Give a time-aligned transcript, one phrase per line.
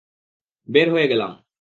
[0.67, 1.31] বের হয়ে গেলাম।